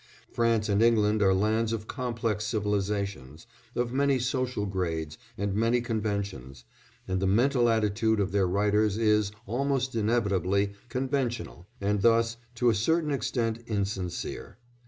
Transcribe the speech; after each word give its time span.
France 0.31 0.67
and 0.67 0.81
England 0.81 1.21
are 1.21 1.31
lands 1.31 1.71
of 1.71 1.87
complex 1.87 2.43
civilisations, 2.47 3.45
of 3.75 3.93
many 3.93 4.17
social 4.17 4.65
grades 4.65 5.19
and 5.37 5.53
many 5.53 5.79
conventions, 5.79 6.65
and 7.07 7.19
the 7.19 7.27
mental 7.27 7.69
attitude 7.69 8.19
of 8.19 8.31
their 8.31 8.47
writers 8.47 8.97
is, 8.97 9.31
almost 9.45 9.93
inevitably, 9.93 10.71
conventional, 10.89 11.67
and 11.79 12.01
thus, 12.01 12.37
to 12.55 12.67
a 12.67 12.73
certain 12.73 13.11
extent, 13.11 13.59
insincere. 13.67 14.57